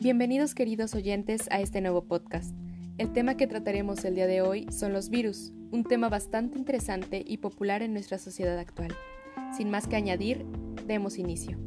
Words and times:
Bienvenidos 0.00 0.54
queridos 0.54 0.94
oyentes 0.94 1.42
a 1.50 1.60
este 1.60 1.82
nuevo 1.82 2.04
podcast. 2.04 2.54
El 2.96 3.12
tema 3.12 3.36
que 3.36 3.46
trataremos 3.46 4.02
el 4.06 4.14
día 4.14 4.26
de 4.26 4.40
hoy 4.40 4.66
son 4.72 4.94
los 4.94 5.10
virus, 5.10 5.52
un 5.72 5.84
tema 5.84 6.08
bastante 6.08 6.56
interesante 6.56 7.22
y 7.26 7.36
popular 7.36 7.82
en 7.82 7.92
nuestra 7.92 8.16
sociedad 8.16 8.58
actual. 8.58 8.96
Sin 9.54 9.70
más 9.70 9.86
que 9.86 9.96
añadir, 9.96 10.46
demos 10.86 11.18
inicio. 11.18 11.58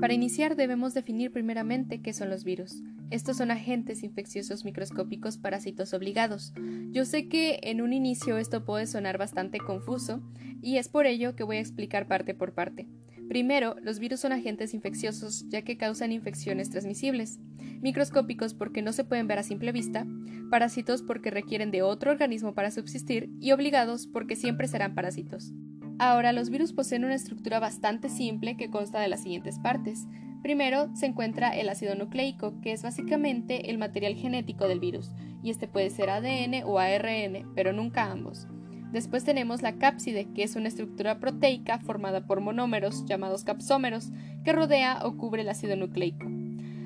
Para 0.00 0.12
iniciar 0.12 0.56
debemos 0.56 0.92
definir 0.92 1.32
primeramente 1.32 2.02
qué 2.02 2.12
son 2.12 2.28
los 2.28 2.44
virus. 2.44 2.82
Estos 3.10 3.38
son 3.38 3.50
agentes 3.50 4.02
infecciosos 4.02 4.64
microscópicos 4.64 5.38
parásitos 5.38 5.94
obligados. 5.94 6.52
Yo 6.90 7.06
sé 7.06 7.28
que 7.28 7.60
en 7.62 7.80
un 7.80 7.94
inicio 7.94 8.36
esto 8.36 8.64
puede 8.64 8.86
sonar 8.86 9.16
bastante 9.16 9.58
confuso 9.58 10.20
y 10.60 10.76
es 10.76 10.88
por 10.88 11.06
ello 11.06 11.34
que 11.34 11.44
voy 11.44 11.56
a 11.56 11.60
explicar 11.60 12.08
parte 12.08 12.34
por 12.34 12.52
parte. 12.52 12.88
Primero, 13.28 13.76
los 13.80 13.98
virus 13.98 14.20
son 14.20 14.32
agentes 14.32 14.74
infecciosos 14.74 15.48
ya 15.48 15.62
que 15.62 15.78
causan 15.78 16.12
infecciones 16.12 16.68
transmisibles, 16.68 17.38
microscópicos 17.80 18.54
porque 18.54 18.82
no 18.82 18.92
se 18.92 19.04
pueden 19.04 19.26
ver 19.26 19.38
a 19.38 19.42
simple 19.42 19.72
vista, 19.72 20.06
parásitos 20.50 21.02
porque 21.02 21.30
requieren 21.30 21.70
de 21.70 21.82
otro 21.82 22.10
organismo 22.10 22.54
para 22.54 22.70
subsistir 22.70 23.30
y 23.40 23.52
obligados 23.52 24.06
porque 24.06 24.36
siempre 24.36 24.68
serán 24.68 24.94
parásitos. 24.94 25.52
Ahora, 25.98 26.32
los 26.32 26.50
virus 26.50 26.72
poseen 26.72 27.04
una 27.04 27.14
estructura 27.14 27.58
bastante 27.58 28.10
simple 28.10 28.56
que 28.56 28.70
consta 28.70 29.00
de 29.00 29.08
las 29.08 29.22
siguientes 29.22 29.58
partes. 29.58 30.06
Primero 30.42 30.94
se 30.94 31.06
encuentra 31.06 31.56
el 31.56 31.70
ácido 31.70 31.94
nucleico, 31.94 32.60
que 32.60 32.72
es 32.72 32.82
básicamente 32.82 33.70
el 33.70 33.78
material 33.78 34.14
genético 34.14 34.68
del 34.68 34.78
virus, 34.78 35.10
y 35.42 35.50
este 35.50 35.68
puede 35.68 35.88
ser 35.88 36.10
ADN 36.10 36.64
o 36.66 36.78
ARN, 36.78 37.50
pero 37.54 37.72
nunca 37.72 38.10
ambos. 38.10 38.46
Después 38.92 39.24
tenemos 39.24 39.62
la 39.62 39.76
cápside, 39.76 40.32
que 40.34 40.42
es 40.42 40.54
una 40.54 40.68
estructura 40.68 41.18
proteica 41.18 41.78
formada 41.78 42.26
por 42.26 42.40
monómeros 42.40 43.06
llamados 43.06 43.44
capsómeros, 43.44 44.10
que 44.44 44.52
rodea 44.52 45.00
o 45.02 45.16
cubre 45.16 45.42
el 45.42 45.48
ácido 45.48 45.76
nucleico. 45.76 46.26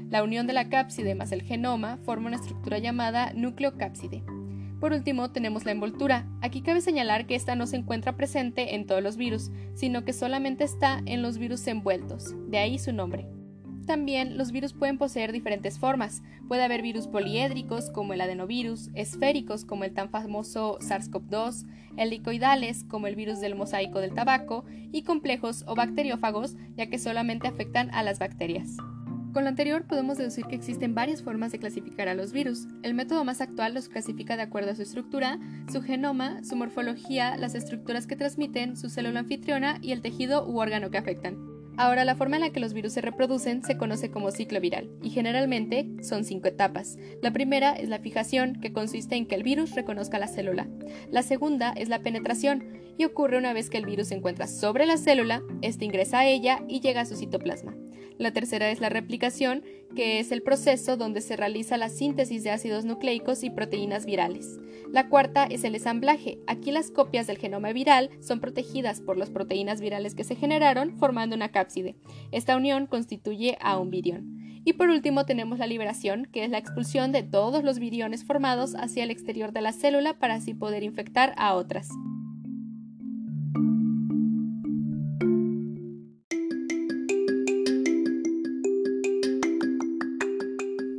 La 0.08 0.22
unión 0.22 0.46
de 0.46 0.52
la 0.52 0.68
cápside 0.68 1.14
más 1.14 1.32
el 1.32 1.42
genoma 1.42 1.98
forma 1.98 2.28
una 2.28 2.36
estructura 2.36 2.78
llamada 2.78 3.32
nucleocápside. 3.34 4.22
Por 4.80 4.94
último, 4.94 5.30
tenemos 5.30 5.66
la 5.66 5.72
envoltura. 5.72 6.26
Aquí 6.40 6.62
cabe 6.62 6.80
señalar 6.80 7.26
que 7.26 7.34
esta 7.34 7.54
no 7.54 7.66
se 7.66 7.76
encuentra 7.76 8.16
presente 8.16 8.74
en 8.74 8.86
todos 8.86 9.02
los 9.02 9.18
virus, 9.18 9.50
sino 9.74 10.04
que 10.04 10.14
solamente 10.14 10.64
está 10.64 11.02
en 11.04 11.20
los 11.20 11.36
virus 11.36 11.66
envueltos, 11.66 12.34
de 12.48 12.58
ahí 12.58 12.78
su 12.78 12.92
nombre. 12.92 13.26
También 13.86 14.38
los 14.38 14.52
virus 14.52 14.72
pueden 14.72 14.98
poseer 14.98 15.32
diferentes 15.32 15.78
formas. 15.78 16.22
Puede 16.48 16.62
haber 16.62 16.80
virus 16.80 17.08
poliédricos 17.08 17.90
como 17.90 18.12
el 18.14 18.20
adenovirus, 18.20 18.88
esféricos 18.94 19.64
como 19.64 19.84
el 19.84 19.92
tan 19.92 20.10
famoso 20.10 20.78
SARS-CoV-2, 20.78 21.66
helicoidales 21.96 22.84
como 22.84 23.06
el 23.06 23.16
virus 23.16 23.40
del 23.40 23.56
mosaico 23.56 23.98
del 23.98 24.14
tabaco 24.14 24.64
y 24.92 25.02
complejos 25.02 25.64
o 25.66 25.74
bacteriófagos 25.74 26.56
ya 26.76 26.86
que 26.86 26.98
solamente 26.98 27.48
afectan 27.48 27.92
a 27.92 28.02
las 28.02 28.18
bacterias. 28.18 28.76
Con 29.32 29.44
lo 29.44 29.48
anterior 29.48 29.84
podemos 29.86 30.18
deducir 30.18 30.46
que 30.46 30.56
existen 30.56 30.96
varias 30.96 31.22
formas 31.22 31.52
de 31.52 31.60
clasificar 31.60 32.08
a 32.08 32.14
los 32.14 32.32
virus. 32.32 32.66
El 32.82 32.94
método 32.94 33.24
más 33.24 33.40
actual 33.40 33.74
los 33.74 33.88
clasifica 33.88 34.36
de 34.36 34.42
acuerdo 34.42 34.72
a 34.72 34.74
su 34.74 34.82
estructura, 34.82 35.38
su 35.70 35.82
genoma, 35.82 36.42
su 36.42 36.56
morfología, 36.56 37.36
las 37.36 37.54
estructuras 37.54 38.08
que 38.08 38.16
transmiten, 38.16 38.76
su 38.76 38.88
célula 38.88 39.20
anfitriona 39.20 39.78
y 39.80 39.92
el 39.92 40.02
tejido 40.02 40.48
u 40.48 40.58
órgano 40.58 40.90
que 40.90 40.98
afectan. 40.98 41.38
Ahora, 41.76 42.04
la 42.04 42.16
forma 42.16 42.36
en 42.36 42.42
la 42.42 42.50
que 42.50 42.60
los 42.60 42.74
virus 42.74 42.92
se 42.92 43.00
reproducen 43.00 43.62
se 43.62 43.76
conoce 43.76 44.10
como 44.10 44.32
ciclo 44.32 44.60
viral 44.60 44.90
y 45.00 45.10
generalmente 45.10 45.88
son 46.02 46.24
cinco 46.24 46.48
etapas. 46.48 46.98
La 47.22 47.32
primera 47.32 47.72
es 47.72 47.88
la 47.88 48.00
fijación, 48.00 48.60
que 48.60 48.72
consiste 48.72 49.14
en 49.14 49.26
que 49.26 49.36
el 49.36 49.44
virus 49.44 49.76
reconozca 49.76 50.18
la 50.18 50.26
célula. 50.26 50.68
La 51.10 51.22
segunda 51.22 51.72
es 51.76 51.88
la 51.88 52.00
penetración 52.00 52.80
y 52.98 53.04
ocurre 53.04 53.38
una 53.38 53.52
vez 53.52 53.70
que 53.70 53.78
el 53.78 53.86
virus 53.86 54.08
se 54.08 54.14
encuentra 54.14 54.46
sobre 54.46 54.86
la 54.86 54.96
célula, 54.96 55.42
este 55.62 55.84
ingresa 55.84 56.20
a 56.20 56.26
ella 56.26 56.62
y 56.68 56.80
llega 56.80 57.00
a 57.00 57.06
su 57.06 57.16
citoplasma. 57.16 57.74
La 58.18 58.32
tercera 58.32 58.70
es 58.70 58.80
la 58.80 58.90
replicación, 58.90 59.64
que 59.96 60.20
es 60.20 60.30
el 60.30 60.42
proceso 60.42 60.98
donde 60.98 61.22
se 61.22 61.36
realiza 61.36 61.78
la 61.78 61.88
síntesis 61.88 62.44
de 62.44 62.50
ácidos 62.50 62.84
nucleicos 62.84 63.42
y 63.42 63.48
proteínas 63.48 64.04
virales. 64.04 64.58
La 64.92 65.08
cuarta 65.08 65.44
es 65.46 65.64
el 65.64 65.74
ensamblaje. 65.74 66.38
Aquí 66.46 66.70
las 66.70 66.90
copias 66.90 67.26
del 67.26 67.38
genoma 67.38 67.72
viral 67.72 68.10
son 68.20 68.40
protegidas 68.40 69.00
por 69.00 69.16
las 69.16 69.30
proteínas 69.30 69.80
virales 69.80 70.14
que 70.14 70.24
se 70.24 70.36
generaron 70.36 70.98
formando 70.98 71.34
una 71.34 71.50
cápside. 71.50 71.96
Esta 72.30 72.56
unión 72.56 72.86
constituye 72.86 73.56
a 73.62 73.78
un 73.78 73.88
virión. 73.88 74.39
Y 74.64 74.74
por 74.74 74.88
último 74.88 75.24
tenemos 75.24 75.58
la 75.58 75.66
liberación, 75.66 76.26
que 76.30 76.44
es 76.44 76.50
la 76.50 76.58
expulsión 76.58 77.12
de 77.12 77.22
todos 77.22 77.64
los 77.64 77.78
viriones 77.78 78.24
formados 78.24 78.74
hacia 78.74 79.04
el 79.04 79.10
exterior 79.10 79.52
de 79.52 79.62
la 79.62 79.72
célula 79.72 80.18
para 80.18 80.34
así 80.34 80.54
poder 80.54 80.82
infectar 80.82 81.34
a 81.36 81.54
otras. 81.54 81.88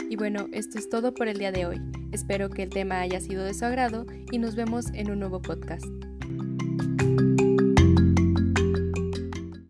Y 0.09 0.15
bueno, 0.17 0.47
esto 0.51 0.77
es 0.77 0.89
todo 0.89 1.13
por 1.13 1.27
el 1.27 1.37
día 1.37 1.51
de 1.51 1.65
hoy. 1.65 1.81
Espero 2.11 2.49
que 2.49 2.63
el 2.63 2.69
tema 2.69 2.99
haya 2.99 3.21
sido 3.21 3.43
de 3.45 3.53
su 3.53 3.63
agrado 3.65 4.05
y 4.31 4.39
nos 4.39 4.55
vemos 4.55 4.87
en 4.93 5.11
un 5.11 5.19
nuevo 5.19 5.41
podcast. 5.41 6.10